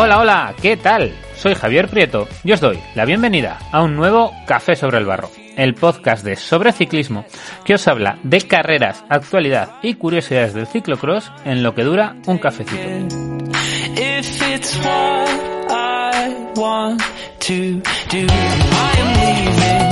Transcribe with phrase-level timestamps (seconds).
[0.00, 1.12] Hola, hola, ¿qué tal?
[1.34, 5.28] Soy Javier Prieto y os doy la bienvenida a un nuevo Café sobre el Barro,
[5.56, 7.24] el podcast de sobre ciclismo
[7.64, 12.38] que os habla de carreras, actualidad y curiosidades del ciclocross en lo que dura un
[12.38, 12.78] cafecito.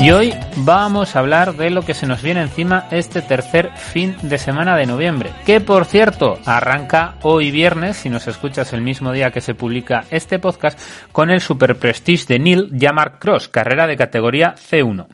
[0.07, 4.15] Y hoy vamos a hablar de lo que se nos viene encima este tercer fin
[4.23, 9.11] de semana de noviembre, que por cierto arranca hoy viernes, si nos escuchas el mismo
[9.11, 10.79] día que se publica este podcast,
[11.11, 15.09] con el Super Prestige de Neil Yamar Cross, carrera de categoría C1.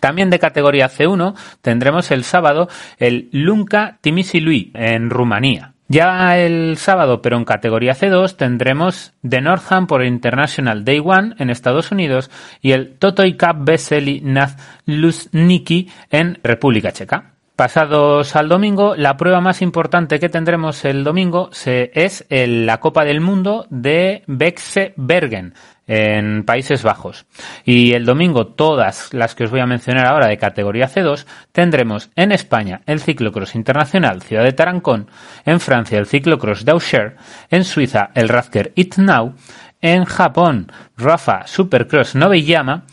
[0.00, 5.74] También de categoría C1 tendremos el sábado el Lunca Timisilui en Rumanía.
[5.92, 11.50] Ya el sábado, pero en categoría C2, tendremos The Northam por International Day One en
[11.50, 12.30] Estados Unidos
[12.62, 17.29] y el Totoi Cup Veseli Nazlusniki en República Checa.
[17.60, 23.20] Pasados al domingo, la prueba más importante que tendremos el domingo es la Copa del
[23.20, 25.52] Mundo de Bexe Bergen,
[25.86, 27.26] en Países Bajos.
[27.66, 32.08] Y el domingo, todas las que os voy a mencionar ahora de categoría C2, tendremos
[32.16, 35.10] en España el ciclocross internacional Ciudad de Tarancón,
[35.44, 37.16] en Francia el ciclocross Dauscher,
[37.50, 39.34] en Suiza el Radker Itnau,
[39.82, 42.84] en Japón Rafa Supercross Noveyama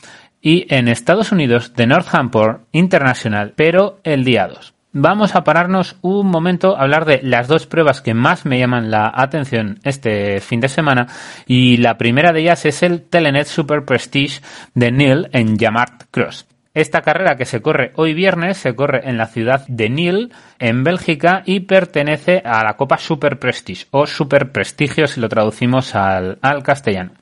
[0.42, 6.28] y en Estados Unidos de Northampton International, pero el día 2 vamos a pararnos un
[6.28, 10.60] momento a hablar de las dos pruebas que más me llaman la atención este fin
[10.60, 11.08] de semana
[11.46, 14.42] y la primera de ellas es el Telenet Super Prestige
[14.74, 16.48] de Neil en Yamart Cross.
[16.74, 20.84] Esta carrera que se corre hoy viernes se corre en la ciudad de Nil, en
[20.84, 26.38] Bélgica, y pertenece a la Copa Super Prestige o Super Prestigio si lo traducimos al,
[26.42, 27.14] al castellano.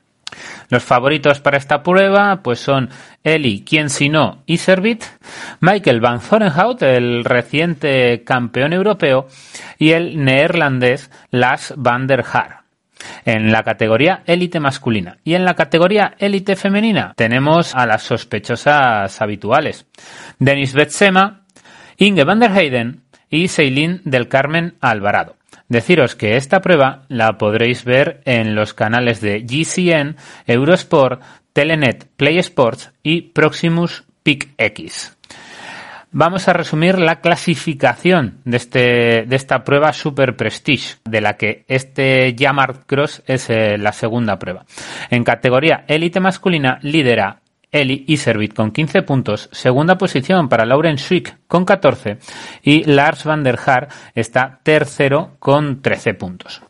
[0.68, 2.90] Los favoritos para esta prueba pues son
[3.24, 5.04] Eli, quien si no, Iservit,
[5.60, 9.26] Michael Van Zorenhout, el reciente campeón europeo,
[9.78, 12.66] y el neerlandés Lars van der Haar
[13.24, 15.18] en la categoría élite masculina.
[15.24, 19.86] Y en la categoría élite femenina tenemos a las sospechosas habituales.
[20.38, 21.42] Denis Betsema,
[21.98, 25.36] Inge van der Heyden y Seilin del Carmen Alvarado.
[25.68, 31.22] Deciros que esta prueba la podréis ver en los canales de GCN, Eurosport,
[31.52, 35.16] Telenet, Play Sports y Proximus Pick X.
[36.12, 41.64] Vamos a resumir la clasificación de, este, de esta prueba Super Prestige, de la que
[41.68, 44.64] este Yamart Cross es eh, la segunda prueba.
[45.10, 47.40] En categoría élite masculina lidera
[47.80, 52.18] Eli Iservit con 15 puntos, segunda posición para Lauren Schick con 14
[52.62, 56.62] y Lars van der Haar está tercero con 13 puntos.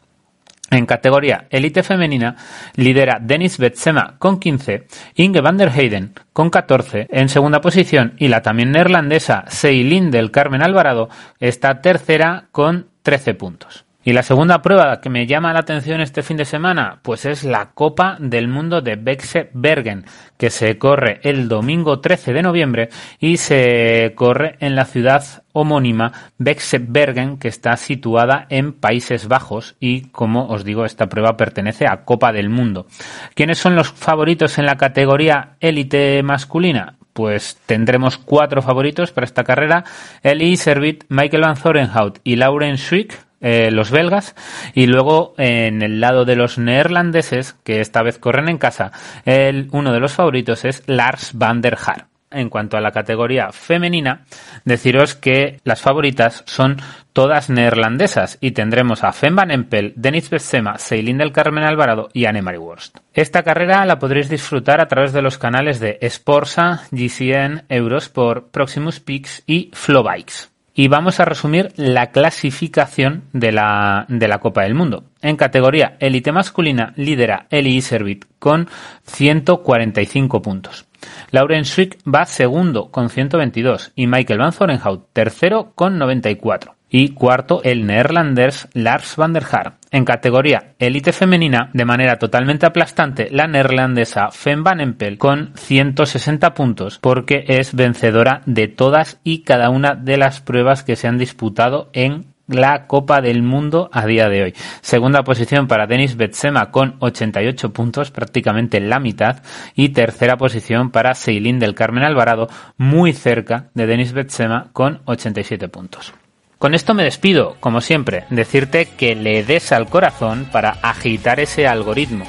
[0.71, 2.37] En categoría élite femenina
[2.75, 8.29] lidera Dennis Betsema con 15, Inge van der Heyden con 14 en segunda posición y
[8.29, 13.86] la también neerlandesa Seilin del Carmen Alvarado está tercera con 13 puntos.
[14.07, 17.43] Y la segunda prueba que me llama la atención este fin de semana, pues es
[17.43, 20.05] la Copa del Mundo de Bexe Bergen,
[20.39, 26.13] que se corre el domingo 13 de noviembre y se corre en la ciudad homónima
[26.39, 31.89] Bexe Bergen, que está situada en Países Bajos y, como os digo, esta prueba pertenece
[31.89, 32.87] a Copa del Mundo.
[33.35, 36.95] ¿Quiénes son los favoritos en la categoría élite masculina?
[37.17, 39.85] pues tendremos cuatro favoritos para esta carrera,
[40.23, 44.35] Eli Servit, Michael Van Zorenhout y Lauren Swick, eh, los belgas,
[44.75, 48.93] y luego en el lado de los neerlandeses, que esta vez corren en casa,
[49.25, 52.07] el, uno de los favoritos es Lars van der Haar.
[52.31, 54.25] En cuanto a la categoría femenina,
[54.65, 56.77] deciros que las favoritas son
[57.13, 62.25] todas neerlandesas y tendremos a Fem Van Empel, Denis Bessema, Ceylin del Carmen Alvarado y
[62.25, 62.99] Anne-Marie Worst.
[63.15, 68.99] Esta carrera la podréis disfrutar a través de los canales de Sporza, GCN, Eurosport, Proximus
[68.99, 74.75] Peaks y Flowbikes y vamos a resumir la clasificación de la, de la Copa del
[74.75, 75.05] Mundo.
[75.23, 78.69] En categoría élite masculina lidera Eli Iservit con
[79.07, 80.87] 145 puntos.
[81.31, 87.61] Lauren Swick va segundo con 122 y Michael Van Zorenhout tercero con 94 y cuarto
[87.65, 89.75] el neerlandés Lars van der Haar.
[89.91, 96.55] En categoría élite femenina, de manera totalmente aplastante, la neerlandesa Fem van Empel con 160
[96.55, 101.19] puntos porque es vencedora de todas y cada una de las pruebas que se han
[101.19, 104.55] disputado en la Copa del Mundo a día de hoy.
[104.81, 109.43] Segunda posición para Denis Betsema con 88 puntos, prácticamente la mitad.
[109.75, 115.69] Y tercera posición para Seilin del Carmen Alvarado, muy cerca de Denis Betsema con 87
[115.69, 116.15] puntos.
[116.59, 121.67] Con esto me despido, como siempre, decirte que le des al corazón para agitar ese
[121.67, 122.25] algoritmo.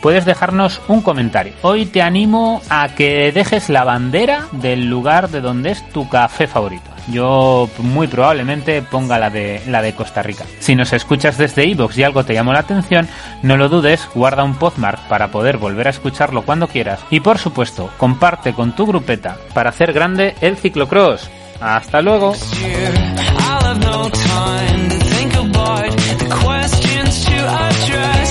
[0.00, 1.54] puedes dejarnos un comentario.
[1.62, 6.46] Hoy te animo a que dejes la bandera del lugar de donde es tu café
[6.46, 6.90] favorito.
[7.08, 10.44] Yo muy probablemente ponga la de la de Costa Rica.
[10.60, 13.08] Si nos escuchas desde iVoox y algo te llamó la atención,
[13.42, 17.38] no lo dudes, guarda un podmark para poder volver a escucharlo cuando quieras y por
[17.38, 21.30] supuesto, comparte con tu grupeta para hacer grande el ciclocross.
[21.60, 22.34] Hasta luego.
[23.94, 28.23] No time to think about the questions to address.